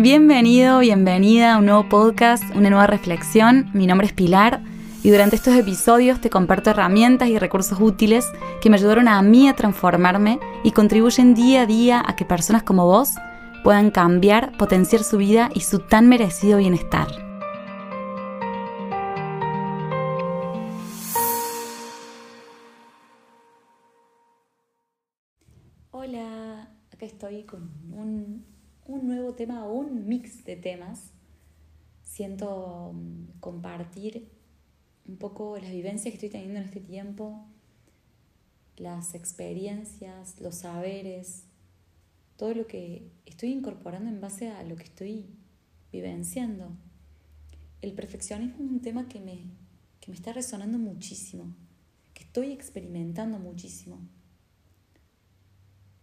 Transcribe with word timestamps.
Bienvenido, 0.00 0.78
bienvenida 0.78 1.54
a 1.54 1.58
un 1.58 1.66
nuevo 1.66 1.88
podcast, 1.88 2.44
una 2.54 2.70
nueva 2.70 2.86
reflexión. 2.86 3.68
Mi 3.74 3.88
nombre 3.88 4.06
es 4.06 4.12
Pilar 4.12 4.62
y 5.02 5.10
durante 5.10 5.34
estos 5.34 5.56
episodios 5.56 6.20
te 6.20 6.30
comparto 6.30 6.70
herramientas 6.70 7.28
y 7.30 7.36
recursos 7.36 7.80
útiles 7.80 8.24
que 8.60 8.70
me 8.70 8.76
ayudaron 8.76 9.08
a 9.08 9.20
mí 9.22 9.48
a 9.48 9.56
transformarme 9.56 10.38
y 10.62 10.70
contribuyen 10.70 11.34
día 11.34 11.62
a 11.62 11.66
día 11.66 12.00
a 12.06 12.14
que 12.14 12.24
personas 12.24 12.62
como 12.62 12.86
vos 12.86 13.14
puedan 13.64 13.90
cambiar, 13.90 14.56
potenciar 14.56 15.02
su 15.02 15.16
vida 15.16 15.50
y 15.52 15.62
su 15.62 15.80
tan 15.80 16.08
merecido 16.08 16.58
bienestar. 16.58 17.08
Hola, 25.90 26.70
acá 26.92 27.04
estoy 27.04 27.42
con 27.42 27.68
un, 27.90 28.57
un 28.88 29.06
nuevo 29.06 29.34
tema 29.34 29.64
o 29.66 29.72
un 29.72 30.08
mix 30.08 30.44
de 30.44 30.56
temas. 30.56 31.12
Siento 32.02 32.92
mm, 32.94 33.38
compartir 33.38 34.30
un 35.06 35.18
poco 35.18 35.58
las 35.58 35.70
vivencias 35.70 36.10
que 36.10 36.16
estoy 36.16 36.30
teniendo 36.30 36.58
en 36.58 36.66
este 36.66 36.80
tiempo, 36.80 37.46
las 38.76 39.14
experiencias, 39.14 40.40
los 40.40 40.56
saberes, 40.56 41.44
todo 42.36 42.54
lo 42.54 42.66
que 42.66 43.10
estoy 43.26 43.50
incorporando 43.50 44.08
en 44.08 44.20
base 44.20 44.50
a 44.50 44.62
lo 44.62 44.76
que 44.76 44.84
estoy 44.84 45.26
vivenciando. 45.92 46.70
El 47.82 47.92
perfeccionismo 47.92 48.64
es 48.64 48.70
un 48.70 48.80
tema 48.80 49.08
que 49.08 49.20
me, 49.20 49.44
que 50.00 50.10
me 50.10 50.14
está 50.14 50.32
resonando 50.32 50.78
muchísimo, 50.78 51.54
que 52.14 52.24
estoy 52.24 52.52
experimentando 52.52 53.38
muchísimo. 53.38 53.98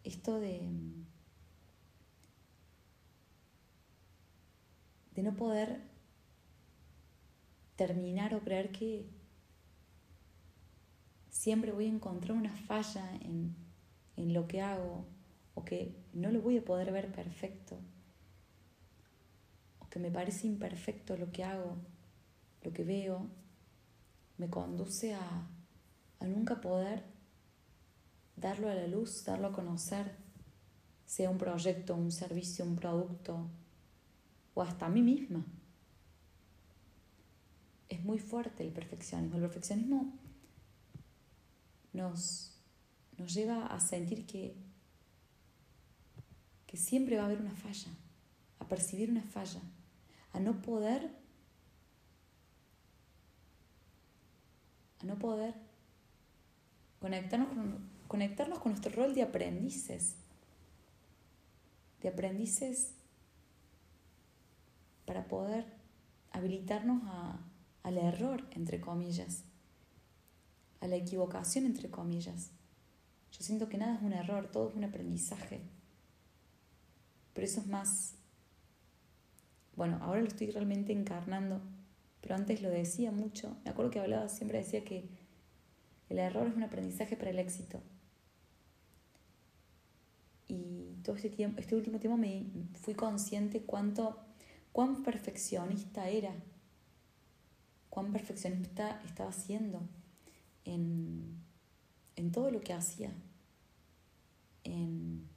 Esto 0.03 0.39
de, 0.39 0.61
de 5.15 5.23
no 5.23 5.35
poder 5.35 5.81
terminar 7.75 8.35
o 8.35 8.41
creer 8.41 8.71
que 8.71 9.09
siempre 11.29 11.71
voy 11.71 11.85
a 11.85 11.89
encontrar 11.89 12.37
una 12.37 12.55
falla 12.55 13.15
en, 13.21 13.55
en 14.15 14.33
lo 14.33 14.47
que 14.47 14.61
hago 14.61 15.05
o 15.55 15.63
que 15.63 15.95
no 16.13 16.31
lo 16.31 16.41
voy 16.41 16.57
a 16.57 16.65
poder 16.65 16.91
ver 16.91 17.11
perfecto, 17.11 17.79
o 19.79 19.89
que 19.89 19.99
me 19.99 20.11
parece 20.11 20.47
imperfecto 20.47 21.17
lo 21.17 21.31
que 21.31 21.43
hago, 21.43 21.77
lo 22.61 22.73
que 22.73 22.83
veo, 22.83 23.27
me 24.37 24.49
conduce 24.49 25.13
a, 25.13 25.47
a 26.19 26.25
nunca 26.27 26.59
poder 26.59 27.03
darlo 28.35 28.69
a 28.69 28.75
la 28.75 28.87
luz, 28.87 29.23
darlo 29.23 29.47
a 29.47 29.53
conocer, 29.53 30.17
sea 31.05 31.29
un 31.29 31.37
proyecto, 31.37 31.95
un 31.95 32.11
servicio, 32.11 32.65
un 32.65 32.75
producto, 32.75 33.49
o 34.55 34.63
hasta 34.63 34.87
a 34.87 34.89
mí 34.89 35.03
misma. 35.03 35.45
Es 37.87 38.03
muy 38.03 38.17
fuerte 38.17 38.63
el 38.63 38.71
perfeccionismo. 38.71 39.35
El 39.35 39.43
perfeccionismo 39.43 40.11
nos, 41.93 42.57
nos 43.17 43.31
lleva 43.31 43.67
a 43.67 43.79
sentir 43.79 44.25
que 44.25 44.55
que 46.75 46.81
siempre 46.81 47.15
va 47.15 47.23
a 47.23 47.25
haber 47.27 47.39
una 47.39 47.55
falla, 47.55 47.87
a 48.59 48.67
percibir 48.67 49.09
una 49.09 49.23
falla, 49.23 49.61
a 50.33 50.41
no 50.41 50.61
poder, 50.61 51.09
a 54.99 55.05
no 55.05 55.17
poder 55.17 55.53
conectarnos 56.99 57.47
con, 57.47 57.89
conectarnos 58.09 58.59
con 58.59 58.73
nuestro 58.73 58.91
rol 58.91 59.13
de 59.13 59.21
aprendices, 59.21 60.15
de 62.01 62.09
aprendices 62.09 62.91
para 65.15 65.29
poder 65.29 65.65
habilitarnos 66.33 67.01
a, 67.05 67.39
al 67.83 67.97
error, 67.97 68.43
entre 68.51 68.81
comillas, 68.81 69.45
a 70.81 70.87
la 70.87 70.97
equivocación, 70.97 71.65
entre 71.65 71.89
comillas. 71.89 72.51
Yo 73.31 73.39
siento 73.39 73.69
que 73.69 73.77
nada 73.77 73.95
es 73.95 74.01
un 74.01 74.11
error, 74.11 74.51
todo 74.51 74.67
es 74.67 74.75
un 74.75 74.83
aprendizaje. 74.83 75.61
Pero 77.33 77.47
eso 77.47 77.61
es 77.61 77.67
más, 77.67 78.15
bueno, 79.77 79.99
ahora 80.01 80.19
lo 80.19 80.27
estoy 80.27 80.51
realmente 80.51 80.91
encarnando, 80.91 81.61
pero 82.19 82.35
antes 82.35 82.61
lo 82.61 82.69
decía 82.69 83.13
mucho. 83.13 83.55
Me 83.63 83.71
acuerdo 83.71 83.91
que 83.91 84.01
hablaba, 84.01 84.27
siempre 84.27 84.57
decía 84.57 84.83
que 84.83 85.07
el 86.09 86.19
error 86.19 86.45
es 86.47 86.57
un 86.57 86.63
aprendizaje 86.63 87.15
para 87.15 87.29
el 87.29 87.39
éxito. 87.39 87.81
Y 90.49 90.97
todo 91.03 91.15
este 91.15 91.29
tiempo, 91.29 91.61
este 91.61 91.73
último 91.73 91.99
tiempo 91.99 92.17
me 92.17 92.47
fui 92.81 92.95
consciente 92.95 93.61
cuánto, 93.61 94.24
cuán 94.75 95.03
perfeccionista 95.03 96.09
era, 96.09 96.35
cuán 97.89 98.11
perfeccionista 98.11 99.01
estaba 99.05 99.31
siendo 99.31 99.79
en, 100.65 101.39
en 102.17 102.31
todo 102.33 102.51
lo 102.51 102.59
que 102.59 102.73
hacía, 102.73 103.13
en 104.65 105.29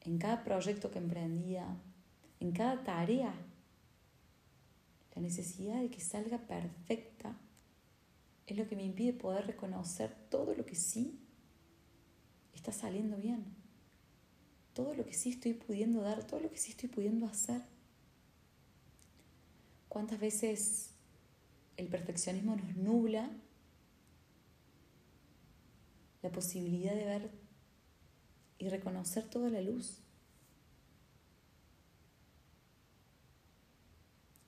en 0.00 0.16
cada 0.16 0.42
proyecto 0.42 0.90
que 0.90 0.98
emprendía, 0.98 1.66
en 2.40 2.52
cada 2.52 2.82
tarea, 2.82 3.34
la 5.14 5.20
necesidad 5.20 5.82
de 5.82 5.90
que 5.90 6.00
salga 6.00 6.38
perfecta 6.38 7.36
es 8.46 8.56
lo 8.56 8.66
que 8.66 8.76
me 8.76 8.84
impide 8.84 9.12
poder 9.12 9.46
reconocer 9.46 10.14
todo 10.30 10.54
lo 10.54 10.64
que 10.64 10.76
sí 10.76 11.20
está 12.54 12.72
saliendo 12.72 13.18
bien, 13.18 13.44
todo 14.74 14.94
lo 14.94 15.04
que 15.06 15.14
sí 15.14 15.30
estoy 15.30 15.54
pudiendo 15.54 16.02
dar, 16.02 16.24
todo 16.24 16.40
lo 16.40 16.50
que 16.50 16.58
sí 16.58 16.72
estoy 16.72 16.88
pudiendo 16.88 17.26
hacer. 17.26 17.62
¿Cuántas 19.88 20.20
veces 20.20 20.90
el 21.76 21.88
perfeccionismo 21.88 22.56
nos 22.56 22.76
nubla 22.76 23.30
la 26.24 26.32
posibilidad 26.32 26.94
de 26.94 27.04
ver 27.04 27.30
y 28.58 28.68
reconocer 28.70 29.28
toda 29.28 29.50
la 29.50 29.60
luz. 29.60 30.00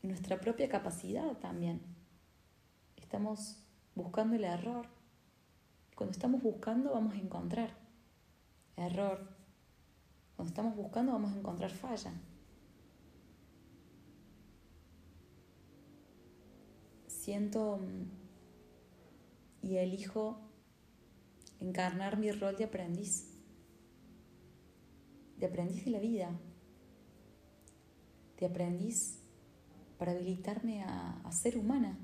Nuestra 0.03 0.41
propia 0.41 0.71
capacidad 0.71 1.37
también. 1.39 1.83
Estamos 2.97 3.59
buscando 3.95 4.37
el 4.37 4.45
error. 4.45 4.87
Cuando 5.97 6.13
estamos 6.13 6.43
buscando 6.43 6.93
vamos 6.93 7.15
a 7.15 7.19
encontrar 7.19 7.77
error. 8.77 9.36
Cuando 10.37 10.51
estamos 10.51 10.77
buscando 10.77 11.13
vamos 11.13 11.33
a 11.33 11.39
encontrar 11.39 11.71
falla. 11.71 12.13
Siento 17.09 17.79
mm, 17.79 19.67
y 19.67 19.79
elijo 19.79 20.39
encarnar 21.59 22.19
mi 22.19 22.31
rol 22.31 22.57
de 22.57 22.65
aprendiz 22.65 23.37
de 25.39 25.47
aprendiz 25.47 25.85
de 25.85 25.91
la 25.91 25.99
vida, 25.99 26.31
de 28.39 28.47
aprendiz 28.47 29.19
para 29.99 30.13
habilitarme 30.13 30.83
a, 30.83 31.31
ser 31.31 31.59
humana 31.59 31.99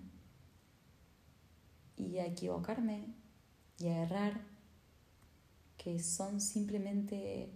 y 1.96 2.18
a 2.18 2.26
equivocarme 2.26 3.14
y 3.78 3.86
a 3.86 4.02
errar, 4.02 4.42
que 5.78 5.98
son 6.00 6.40
simplemente 6.40 7.50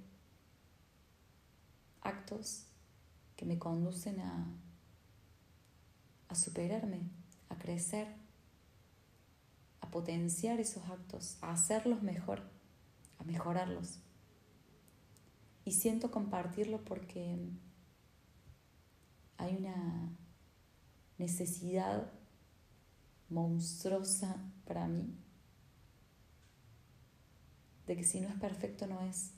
actos 2.07 2.67
que 3.37 3.45
me 3.45 3.59
conducen 3.59 4.21
a, 4.21 4.47
a 6.29 6.35
superarme, 6.35 7.01
a 7.49 7.57
crecer, 7.57 8.09
a 9.81 9.91
potenciar 9.91 10.61
esos 10.61 10.85
actos, 10.89 11.39
a 11.43 11.53
hacerlos 11.53 12.03
mejor, 12.03 12.43
a 13.19 13.25
mejorarlos. 13.25 13.99
Y 15.65 15.73
siento 15.73 16.11
compartirlo 16.11 16.85
porque 16.85 17.39
hay 19.37 19.57
una 19.57 20.17
necesidad 21.19 22.13
monstruosa 23.29 24.37
para 24.65 24.87
mí 24.87 25.15
de 27.87 27.97
que 27.97 28.05
si 28.05 28.21
no 28.21 28.29
es 28.29 28.35
perfecto 28.35 28.87
no 28.87 29.01
es. 29.03 29.33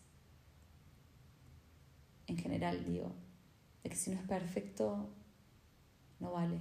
Digo, 2.60 3.12
de 3.82 3.90
que 3.90 3.96
si 3.96 4.10
no 4.10 4.20
es 4.20 4.26
perfecto 4.26 5.08
no 6.20 6.32
vale. 6.32 6.60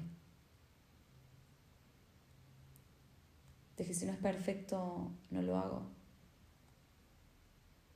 De 3.77 3.85
que 3.85 3.93
si 3.93 4.05
no 4.05 4.11
es 4.13 4.19
perfecto 4.19 5.11
no 5.31 5.41
lo 5.41 5.57
hago 5.57 5.97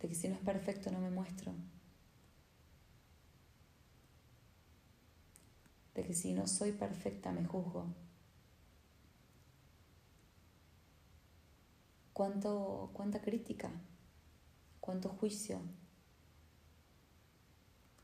de 0.01 0.07
que 0.07 0.15
si 0.15 0.27
no 0.27 0.33
es 0.33 0.41
perfecto 0.41 0.91
no 0.91 0.99
me 0.99 1.11
muestro, 1.11 1.53
de 5.93 6.03
que 6.03 6.13
si 6.15 6.33
no 6.33 6.47
soy 6.47 6.71
perfecta 6.71 7.31
me 7.31 7.45
juzgo. 7.45 7.85
¿Cuánto, 12.13 12.89
cuánta 12.93 13.21
crítica, 13.21 13.71
cuánto 14.79 15.09
juicio, 15.09 15.59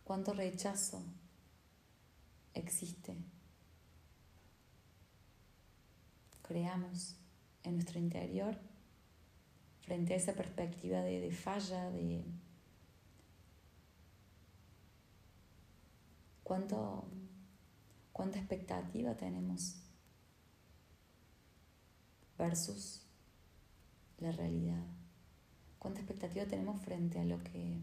cuánto 0.08 0.34
rechazo 0.34 1.04
existe. 2.54 3.14
Creamos 6.44 7.18
en 7.64 7.74
nuestro 7.74 8.00
interior 8.00 8.58
frente 9.82 10.14
a 10.14 10.16
esa 10.16 10.32
perspectiva 10.32 11.02
de, 11.02 11.30
falla, 11.32 11.92
de 11.92 12.24
cuánto, 16.42 17.04
cuánta 18.14 18.40
expectativa 18.40 19.14
tenemos 19.16 19.76
versus 22.38 23.02
la 24.20 24.32
realidad. 24.32 24.86
Cuánta 25.80 26.00
expectativa 26.00 26.46
tenemos 26.46 26.80
frente 26.82 27.20
a 27.20 27.26
lo 27.26 27.44
que 27.44 27.82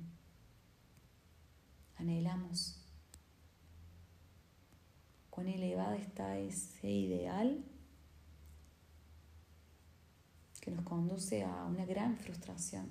anhelamos. 2.54 2.76
Cuán 5.30 5.48
elevada 5.48 5.96
está 5.96 6.38
ese 6.38 6.88
ideal 6.88 7.64
que 10.60 10.70
nos 10.70 10.84
conduce 10.84 11.42
a 11.42 11.64
una 11.64 11.84
gran 11.84 12.16
frustración. 12.16 12.88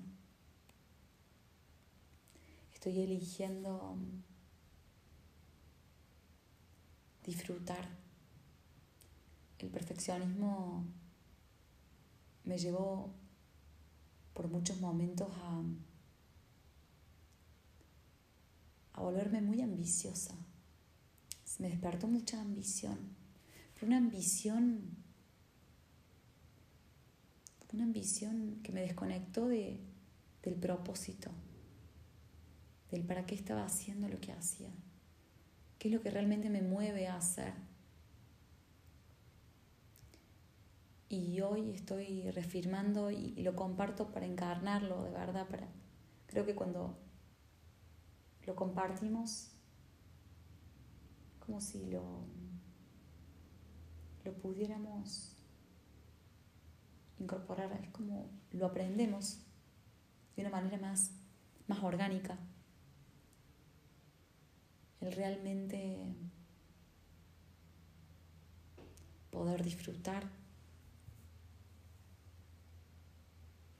Estoy 2.73 2.99
eligiendo 2.99 3.95
disfrutar. 7.23 7.87
El 9.57 9.69
perfeccionismo 9.69 10.83
me 12.43 12.57
llevó 12.57 13.09
por 14.33 14.49
muchos 14.49 14.81
momentos 14.81 15.29
a, 15.41 15.63
a 18.92 18.92
volverme 19.03 19.41
muy 19.41 19.61
ambiciosa. 19.61 20.35
me 21.59 21.69
despertó 21.69 22.07
mucha 22.07 22.41
ambición, 22.41 22.97
pero 23.73 23.87
una 23.87 23.97
ambición 23.97 25.03
una 27.73 27.83
ambición 27.85 28.59
que 28.63 28.71
me 28.71 28.81
desconectó 28.81 29.47
de, 29.47 29.79
del 30.43 30.55
propósito, 30.55 31.31
del 32.91 33.03
para 33.03 33.25
qué 33.25 33.33
estaba 33.33 33.65
haciendo 33.65 34.07
lo 34.07 34.19
que 34.21 34.31
hacía, 34.31 34.69
qué 35.79 35.87
es 35.87 35.93
lo 35.93 36.01
que 36.01 36.11
realmente 36.11 36.49
me 36.49 36.61
mueve 36.61 37.07
a 37.07 37.17
hacer. 37.17 37.53
Y 41.09 41.41
hoy 41.41 41.71
estoy 41.71 42.29
refirmando 42.31 43.11
y, 43.11 43.33
lo 43.41 43.55
comparto 43.55 44.11
para 44.11 44.25
encarnarlo, 44.25 45.03
de 45.03 45.11
verdad, 45.11 45.47
para, 45.47 45.67
creo 46.27 46.45
que 46.45 46.55
cuando 46.55 46.97
lo 48.45 48.55
compartimos, 48.55 49.51
como 51.39 51.61
si 51.61 51.85
lo, 51.85 52.03
lo 54.23 54.33
pudiéramos 54.33 55.35
incorporar, 57.19 57.71
es 57.81 57.89
como 57.89 58.29
lo 58.51 58.65
aprendemos 58.65 59.39
de 60.35 60.41
una 60.41 60.51
manera 60.51 60.77
más, 60.77 61.11
más 61.67 61.83
orgánica. 61.83 62.37
El 64.99 65.11
realmente 65.11 66.15
poder 69.31 69.63
disfrutar, 69.63 70.29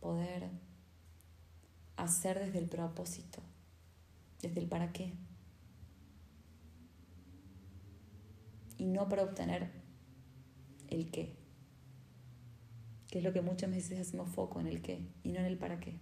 poder 0.01 0.49
hacer 1.95 2.39
desde 2.39 2.59
el 2.59 2.67
propósito, 2.67 3.41
desde 4.43 4.59
el 4.59 4.67
para 4.67 4.93
qué. 4.93 5.13
Y 8.77 8.85
no 8.85 9.09
para 9.09 9.23
obtener 9.23 9.71
el 10.89 11.09
qué 11.09 11.43
que 13.13 13.19
es 13.19 13.25
lo 13.25 13.31
que 13.31 13.43
muchas 13.43 13.69
veces 13.69 13.99
hacemos 13.99 14.27
foco 14.27 14.59
en 14.59 14.65
el 14.65 14.81
qué 14.81 15.07
y 15.21 15.33
no 15.33 15.39
en 15.39 15.45
el 15.45 15.55
para 15.55 15.79
qué. 15.79 15.99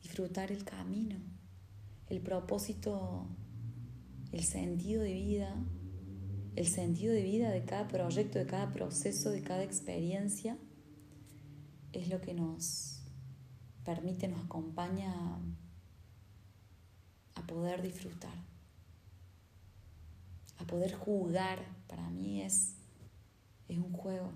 Disfrutar 0.00 0.52
el 0.52 0.62
camino, 0.62 1.16
el 2.08 2.20
propósito, 2.20 3.26
el 4.30 4.44
sentido 4.44 5.02
de 5.02 5.12
vida, 5.14 5.56
el 6.54 6.68
sentido 6.68 7.12
de 7.12 7.24
vida 7.24 7.50
de 7.50 7.64
cada 7.64 7.88
proyecto, 7.88 8.38
de 8.38 8.46
cada 8.46 8.70
proceso, 8.70 9.30
de 9.30 9.42
cada 9.42 9.64
experiencia, 9.64 10.56
es 11.92 12.08
lo 12.08 12.20
que 12.20 12.32
nos 12.32 12.95
permite, 13.86 14.28
nos 14.28 14.44
acompaña 14.44 15.14
a 17.36 17.46
poder 17.46 17.80
disfrutar, 17.80 18.34
a 20.58 20.64
poder 20.66 20.94
jugar. 20.94 21.64
Para 21.88 22.10
mí 22.10 22.42
es 22.42 22.76
es 23.68 23.78
un 23.78 23.92
juego, 23.92 24.32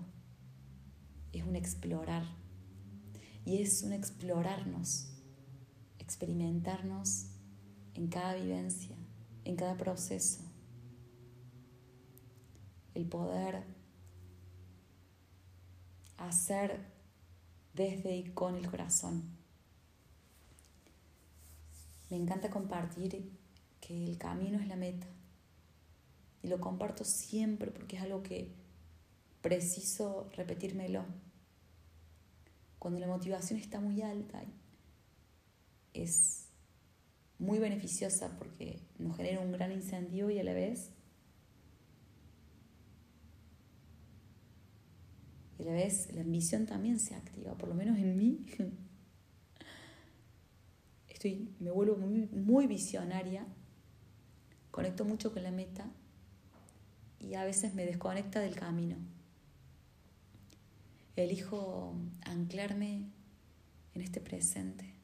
es 1.31 1.43
un 1.43 1.55
explorar. 1.55 2.23
Y 3.43 3.61
es 3.61 3.81
un 3.81 3.93
explorarnos, 3.93 5.07
experimentarnos 5.97 7.25
en 7.95 8.07
cada 8.07 8.35
vivencia, 8.35 8.95
en 9.45 9.55
cada 9.55 9.75
proceso. 9.77 10.41
El 12.93 13.07
poder 13.07 13.63
hacer 16.17 16.85
desde 17.73 18.15
y 18.15 18.25
con 18.25 18.55
el 18.55 18.69
corazón. 18.69 19.40
Me 22.11 22.17
encanta 22.17 22.49
compartir 22.49 23.31
que 23.79 24.05
el 24.05 24.17
camino 24.17 24.59
es 24.59 24.67
la 24.67 24.75
meta. 24.75 25.07
Y 26.43 26.49
lo 26.49 26.59
comparto 26.59 27.05
siempre 27.05 27.71
porque 27.71 27.95
es 27.95 28.01
algo 28.03 28.21
que 28.21 28.51
preciso 29.41 30.29
repetírmelo. 30.35 31.05
Cuando 32.79 32.99
la 32.99 33.07
motivación 33.07 33.59
está 33.59 33.79
muy 33.79 34.01
alta, 34.01 34.43
es 35.93 36.49
muy 37.39 37.59
beneficiosa 37.59 38.37
porque 38.37 38.81
nos 38.99 39.15
genera 39.15 39.39
un 39.39 39.53
gran 39.53 39.71
incentivo 39.71 40.29
y 40.29 40.39
a 40.39 40.43
la 40.43 40.53
vez 40.53 40.91
y 45.57 45.63
a 45.63 45.65
la 45.67 45.73
vez 45.73 46.13
la 46.13 46.21
ambición 46.21 46.65
también 46.65 46.99
se 46.99 47.15
activa, 47.15 47.57
por 47.57 47.69
lo 47.69 47.75
menos 47.75 47.97
en 47.97 48.17
mí. 48.17 48.45
Estoy, 51.23 51.53
me 51.59 51.69
vuelvo 51.69 51.97
muy, 51.97 52.25
muy 52.29 52.65
visionaria, 52.65 53.45
conecto 54.71 55.05
mucho 55.05 55.31
con 55.31 55.43
la 55.43 55.51
meta 55.51 55.85
y 57.19 57.35
a 57.35 57.45
veces 57.45 57.75
me 57.75 57.85
desconecta 57.85 58.39
del 58.39 58.55
camino. 58.55 58.97
Elijo 61.15 61.93
anclarme 62.25 63.11
en 63.93 64.01
este 64.01 64.19
presente 64.19 64.95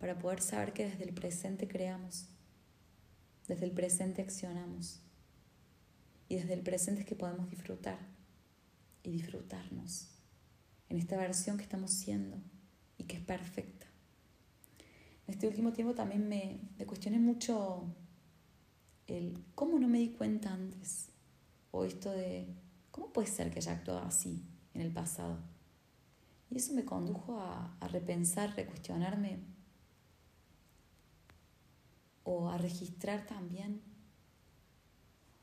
para 0.00 0.18
poder 0.18 0.42
saber 0.42 0.72
que 0.72 0.86
desde 0.86 1.04
el 1.04 1.14
presente 1.14 1.68
creamos, 1.68 2.26
desde 3.46 3.64
el 3.64 3.70
presente 3.70 4.22
accionamos 4.22 5.02
y 6.28 6.34
desde 6.34 6.54
el 6.54 6.62
presente 6.62 7.02
es 7.02 7.06
que 7.06 7.14
podemos 7.14 7.48
disfrutar 7.48 8.00
y 9.04 9.12
disfrutarnos 9.12 10.08
en 10.88 10.98
esta 10.98 11.16
versión 11.16 11.58
que 11.58 11.62
estamos 11.62 11.92
siendo 11.92 12.38
y 12.98 13.04
que 13.04 13.16
es 13.16 13.22
perfecta. 13.22 13.86
En 15.26 15.34
este 15.34 15.48
último 15.48 15.72
tiempo 15.72 15.94
también 15.94 16.28
me, 16.28 16.60
me 16.78 16.86
cuestioné 16.86 17.18
mucho 17.18 17.84
el 19.06 19.44
cómo 19.54 19.78
no 19.78 19.88
me 19.88 19.98
di 19.98 20.10
cuenta 20.10 20.52
antes 20.52 21.08
o 21.70 21.84
esto 21.84 22.10
de, 22.10 22.46
¿cómo 22.90 23.12
puede 23.12 23.28
ser 23.28 23.50
que 23.50 23.58
haya 23.58 23.72
actuado 23.72 24.00
así 24.00 24.44
en 24.74 24.80
el 24.80 24.92
pasado? 24.92 25.38
Y 26.50 26.58
eso 26.58 26.72
me 26.74 26.84
condujo 26.84 27.40
a, 27.40 27.76
a 27.80 27.88
repensar, 27.88 28.54
recuestionarme 28.54 29.40
o 32.22 32.48
a 32.48 32.58
registrar 32.58 33.26
también, 33.26 33.82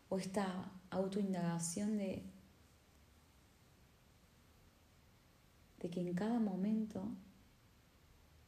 o 0.10 0.18
esta 0.18 0.72
autoindagación 0.90 1.98
de, 1.98 2.24
de 5.80 5.90
que 5.90 6.02
en 6.02 6.14
cada 6.14 6.40
momento 6.40 7.08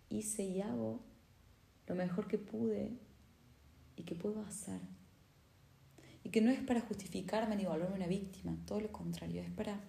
hice 0.10 0.44
y 0.44 0.62
hago 0.62 1.02
lo 1.88 1.96
mejor 1.96 2.28
que 2.28 2.38
pude 2.38 2.98
y 3.96 4.04
que 4.04 4.16
puedo 4.16 4.42
hacer. 4.42 4.82
Y 6.24 6.30
que 6.30 6.42
no 6.42 6.50
es 6.50 6.60
para 6.62 6.82
justificarme 6.82 7.56
ni 7.56 7.66
volverme 7.66 7.96
una 7.96 8.08
víctima, 8.08 8.58
todo 8.66 8.82
lo 8.82 8.92
contrario, 8.92 9.42
es 9.42 9.52
para 9.52 9.80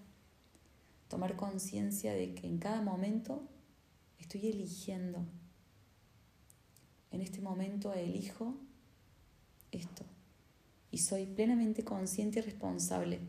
tomar 1.09 1.37
conciencia 1.37 2.13
de 2.13 2.35
que 2.35 2.47
en 2.47 2.59
cada 2.59 2.83
momento 2.83 3.49
estoy 4.19 4.49
eligiendo. 4.49 5.25
En 7.11 7.21
este 7.23 7.41
momento 7.41 7.95
elijo 7.95 8.57
esto. 9.73 10.05
Y 10.91 10.99
soy 10.99 11.27
plenamente 11.27 11.85
consciente 11.85 12.41
y 12.41 12.43
responsable 12.43 13.21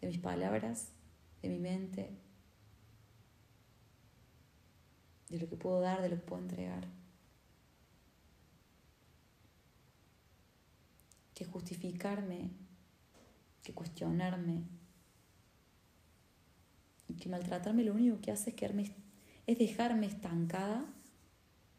de 0.00 0.06
mis 0.08 0.18
palabras, 0.18 0.92
de 1.42 1.48
mi 1.48 1.58
mente, 1.58 2.10
de 5.28 5.38
lo 5.38 5.48
que 5.48 5.56
puedo 5.56 5.80
dar, 5.80 6.02
de 6.02 6.08
lo 6.08 6.16
que 6.16 6.22
puedo 6.22 6.42
entregar. 6.42 6.86
Que 11.34 11.44
justificarme, 11.44 12.50
que 13.62 13.74
cuestionarme 13.74 14.62
y 17.08 17.14
que 17.14 17.28
maltratarme 17.28 17.84
lo 17.84 17.92
único 17.92 18.20
que 18.20 18.32
hace 18.32 18.50
es, 18.50 18.56
quedarme, 18.56 18.92
es 19.46 19.58
dejarme 19.58 20.06
estancada 20.06 20.84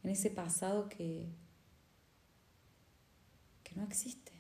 en 0.04 0.10
ese 0.10 0.30
pasado 0.30 0.90
que, 0.90 1.28
que 3.64 3.76
no 3.76 3.84
existe. 3.84 4.34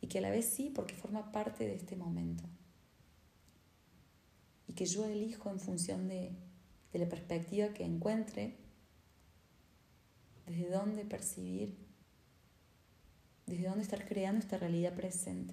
Y 0.00 0.08
que 0.08 0.18
a 0.18 0.22
la 0.22 0.30
vez 0.30 0.46
sí, 0.46 0.70
porque 0.74 0.94
forma 0.94 1.32
parte 1.32 1.66
de 1.66 1.74
este 1.74 1.96
momento. 1.96 2.44
Y 4.68 4.72
que 4.72 4.86
yo 4.86 5.04
elijo 5.04 5.50
en 5.50 5.60
función 5.60 6.08
de, 6.08 6.36
de 6.96 7.04
la 7.04 7.10
perspectiva 7.10 7.74
que 7.74 7.84
encuentre, 7.84 8.56
desde 10.46 10.70
dónde 10.70 11.04
percibir, 11.04 11.76
desde 13.44 13.68
dónde 13.68 13.82
estar 13.82 14.08
creando 14.08 14.40
esta 14.40 14.56
realidad 14.56 14.94
presente 14.94 15.52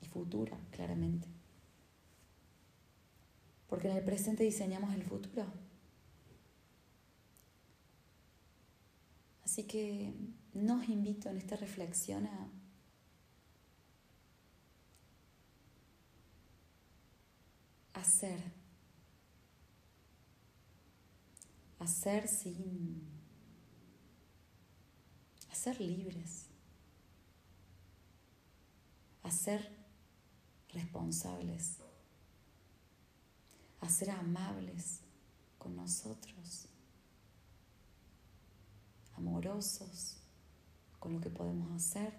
y 0.00 0.06
futura, 0.06 0.56
claramente. 0.70 1.26
Porque 3.66 3.90
en 3.90 3.96
el 3.96 4.04
presente 4.04 4.44
diseñamos 4.44 4.94
el 4.94 5.02
futuro. 5.02 5.44
Así 9.44 9.64
que 9.64 10.12
nos 10.54 10.88
invito 10.88 11.28
en 11.28 11.38
esta 11.38 11.56
reflexión 11.56 12.26
a 12.26 12.48
hacer, 17.94 18.65
hacer 21.86 22.26
sin, 22.26 23.00
hacer 25.52 25.80
libres, 25.80 26.46
hacer 29.22 29.70
responsables, 30.72 31.78
hacer 33.80 34.10
amables 34.10 35.00
con 35.58 35.76
nosotros 35.76 36.68
amorosos 39.16 40.16
con 40.98 41.14
lo 41.14 41.20
que 41.20 41.30
podemos 41.30 41.70
hacer. 41.72 42.12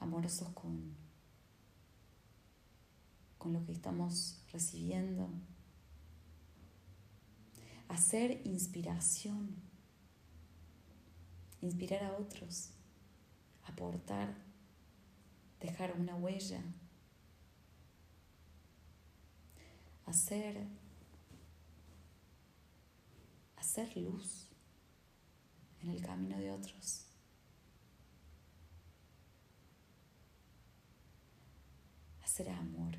Amorosos 0.00 0.48
con, 0.50 0.94
con 3.46 3.52
lo 3.52 3.64
que 3.64 3.70
estamos 3.70 4.42
recibiendo. 4.52 5.30
Hacer 7.86 8.44
inspiración. 8.44 9.54
Inspirar 11.60 12.02
a 12.02 12.12
otros. 12.14 12.70
Aportar. 13.62 14.34
Dejar 15.60 15.94
una 15.96 16.16
huella. 16.16 16.60
Hacer 20.06 20.66
hacer 23.56 23.96
luz 23.96 24.48
en 25.82 25.90
el 25.90 26.02
camino 26.02 26.36
de 26.36 26.50
otros. 26.50 27.06
Hacer 32.24 32.48
amor. 32.50 32.98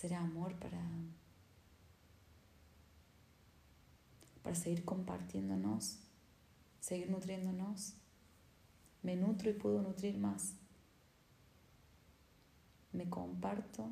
Hacer 0.00 0.14
amor 0.14 0.54
para, 0.54 0.80
para 4.42 4.54
seguir 4.56 4.82
compartiéndonos, 4.82 5.98
seguir 6.80 7.10
nutriéndonos. 7.10 7.96
Me 9.02 9.14
nutro 9.14 9.50
y 9.50 9.52
puedo 9.52 9.82
nutrir 9.82 10.16
más. 10.16 10.54
Me 12.92 13.10
comparto 13.10 13.90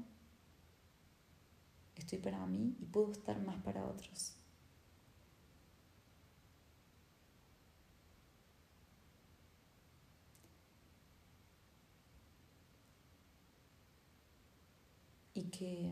estoy 1.94 2.20
para 2.20 2.46
mí 2.46 2.74
y 2.80 2.86
puedo 2.86 3.12
estar 3.12 3.38
más 3.42 3.62
para 3.62 3.84
otros. 3.84 4.34
Y 15.64 15.90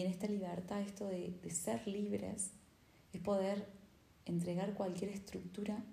en 0.00 0.06
esta 0.06 0.26
libertad, 0.26 0.80
esto 0.80 1.06
de, 1.06 1.38
de 1.42 1.50
ser 1.50 1.86
libres, 1.86 2.52
es 3.12 3.20
poder 3.20 3.66
entregar 4.24 4.74
cualquier 4.74 5.10
estructura 5.10 5.84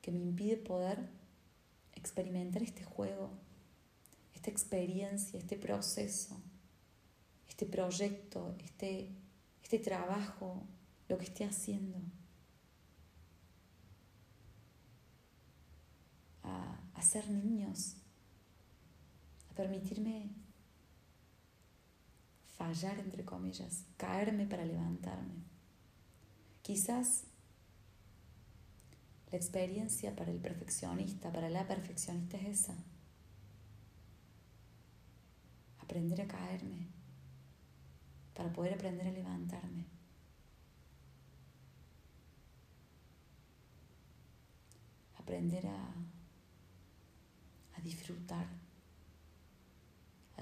que 0.00 0.10
me 0.10 0.20
impide 0.20 0.56
poder 0.56 1.10
experimentar 1.94 2.62
este 2.62 2.84
juego 2.84 3.30
esta 4.42 4.50
experiencia, 4.50 5.38
este 5.38 5.56
proceso, 5.56 6.36
este 7.48 7.64
proyecto, 7.64 8.56
este, 8.64 9.08
este 9.62 9.78
trabajo, 9.78 10.64
lo 11.08 11.16
que 11.16 11.26
esté 11.26 11.44
haciendo. 11.44 11.96
A, 16.42 16.76
a 16.94 17.02
ser 17.02 17.30
niños, 17.30 17.94
permitirme 19.54 20.30
fallar, 22.56 22.98
entre 22.98 23.24
comillas, 23.24 23.84
caerme 23.96 24.46
para 24.46 24.64
levantarme. 24.64 25.44
Quizás 26.62 27.24
la 29.30 29.38
experiencia 29.38 30.14
para 30.14 30.30
el 30.30 30.38
perfeccionista, 30.38 31.32
para 31.32 31.50
la 31.50 31.66
perfeccionista 31.66 32.36
es 32.36 32.60
esa 32.60 32.76
aprender 35.78 36.22
a 36.22 36.26
caerme, 36.26 36.88
para 38.34 38.52
poder 38.52 38.74
aprender 38.74 39.06
a 39.06 39.10
levantarme. 39.10 39.84
Aprender 45.18 45.66
a 45.66 45.94
disfrutar, 47.82 48.46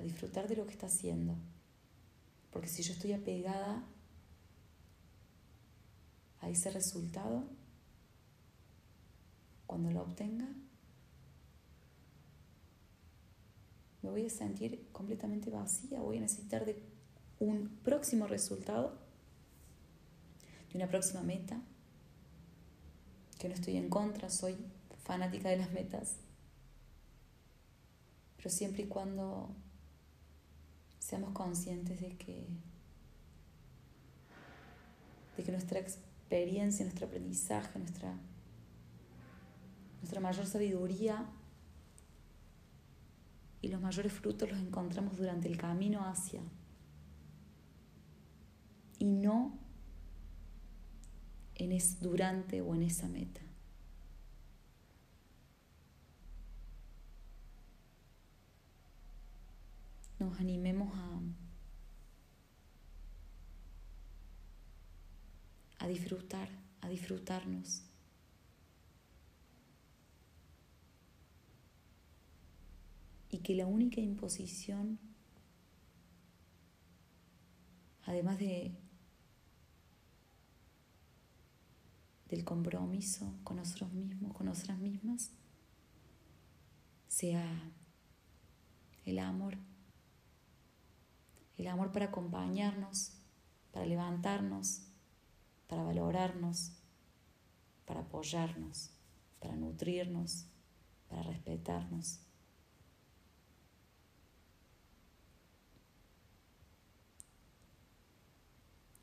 disfrutar 0.01 0.49
de 0.49 0.57
lo 0.57 0.67
que 0.67 0.73
está 0.73 0.87
haciendo. 0.87 1.37
Porque 2.51 2.69
si 2.69 2.83
yo 2.83 2.93
estoy 2.93 3.13
apegada 3.13 3.85
a 6.41 6.49
ese 6.49 6.71
resultado, 6.71 7.45
cuando 9.67 9.91
lo 9.91 10.03
obtenga, 10.03 10.49
me 14.03 14.11
voy 14.11 14.27
a 14.27 14.31
sentir 14.31 14.89
completamente 14.93 15.51
vacía, 15.51 16.01
voy 16.01 16.19
a 16.19 16.21
necesitar 16.23 16.65
de 16.65 16.83
un 17.39 17.69
próximo 17.85 18.27
resultado, 18.27 18.99
de 20.71 20.77
una 20.77 20.89
próxima 20.89 21.23
meta, 21.23 21.61
que 23.39 23.49
no 23.49 23.55
estoy 23.55 23.77
en 23.77 23.89
contra, 23.89 24.29
soy 24.29 24.57
fanática 25.05 25.49
de 25.49 25.57
las 25.57 25.73
metas, 25.73 26.17
pero 28.37 28.51
siempre 28.51 28.85
y 28.85 28.87
cuando 28.87 29.55
seamos 31.11 31.33
conscientes 31.33 32.01
de 32.01 32.17
que, 32.17 32.47
de 35.37 35.43
que 35.43 35.51
nuestra 35.51 35.81
experiencia, 35.81 36.85
nuestro 36.85 37.09
aprendizaje, 37.09 37.81
nuestra, 37.81 38.15
nuestra 39.99 40.21
mayor 40.21 40.47
sabiduría 40.47 41.27
y 43.61 43.69
los 43.71 43.81
mayores 43.81 44.13
frutos 44.13 44.49
los 44.49 44.61
encontramos 44.61 45.17
durante 45.17 45.49
el 45.49 45.57
camino 45.57 46.07
hacia 46.07 46.43
y 49.01 49.07
no 49.07 49.59
en 51.57 51.73
es 51.73 52.01
durante 52.01 52.61
o 52.61 52.73
en 52.77 52.85
esa 52.85 53.09
meta. 53.09 53.41
Nos 60.31 60.39
animemos 60.39 60.95
a, 60.95 61.21
a 65.85 65.89
disfrutar, 65.89 66.49
a 66.81 66.89
disfrutarnos. 66.89 67.83
y 73.33 73.39
que 73.39 73.55
la 73.55 73.67
única 73.67 74.01
imposición, 74.01 74.99
además 78.03 78.39
de, 78.41 78.73
del 82.29 82.45
compromiso 82.45 83.33
con 83.45 83.57
nosotros 83.57 83.93
mismos, 83.93 84.33
con 84.33 84.47
nosotras 84.47 84.79
mismas, 84.81 85.31
sea 87.07 87.73
el 89.05 89.19
amor. 89.21 89.70
El 91.61 91.69
amor 91.69 91.93
para 91.93 92.07
acompañarnos, 92.07 93.13
para 93.71 93.85
levantarnos, 93.85 94.81
para 95.69 95.83
valorarnos, 95.83 96.73
para 97.85 98.01
apoyarnos, 98.01 98.89
para 99.41 99.57
nutrirnos, 99.57 100.47
para 101.07 101.23
respetarnos. 101.23 102.21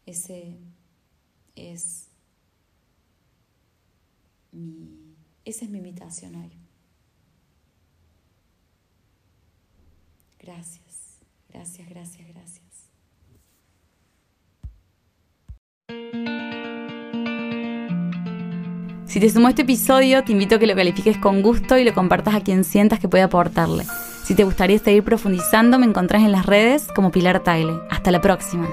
Ese 0.07 0.57
es 1.55 2.07
mi, 4.51 5.15
esa 5.45 5.65
es 5.65 5.69
mi 5.69 5.77
invitación 5.77 6.33
hoy. 6.37 6.57
Gracias, 10.39 11.06
gracias, 11.49 11.89
gracias, 11.89 12.27
gracias. 12.27 12.67
Si 19.05 19.21
te 19.21 19.29
sumó 19.29 19.49
este 19.49 19.63
episodio, 19.63 20.23
te 20.23 20.33
invito 20.33 20.55
a 20.55 20.59
que 20.59 20.67
lo 20.67 20.75
califiques 20.75 21.17
con 21.17 21.41
gusto 21.41 21.77
y 21.77 21.83
lo 21.83 21.93
compartas 21.93 22.35
a 22.35 22.41
quien 22.41 22.63
sientas 22.63 22.99
que 22.99 23.07
puede 23.07 23.23
aportarle. 23.23 23.85
Si 24.23 24.35
te 24.35 24.43
gustaría 24.43 24.77
seguir 24.77 25.03
profundizando, 25.03 25.79
me 25.79 25.85
encontrás 25.85 26.21
en 26.23 26.33
las 26.33 26.45
redes 26.45 26.87
como 26.93 27.11
Pilar 27.11 27.41
Tagle. 27.41 27.79
Hasta 27.89 28.11
la 28.11 28.21
próxima. 28.21 28.67